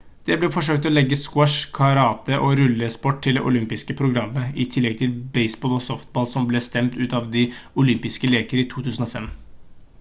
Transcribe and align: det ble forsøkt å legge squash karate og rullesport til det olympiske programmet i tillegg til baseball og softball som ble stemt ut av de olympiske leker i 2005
det 0.27 0.35
ble 0.43 0.47
forsøkt 0.53 0.85
å 0.89 0.91
legge 0.91 1.17
squash 1.23 1.67
karate 1.77 2.39
og 2.45 2.53
rullesport 2.59 3.19
til 3.27 3.37
det 3.39 3.43
olympiske 3.51 3.97
programmet 4.01 4.57
i 4.63 4.67
tillegg 4.77 4.97
til 5.03 5.13
baseball 5.37 5.75
og 5.79 5.85
softball 5.91 6.29
som 6.37 6.47
ble 6.53 6.65
stemt 6.71 6.99
ut 7.05 7.17
av 7.19 7.31
de 7.37 7.47
olympiske 7.85 8.35
leker 8.35 8.63
i 8.65 8.69
2005 8.77 9.29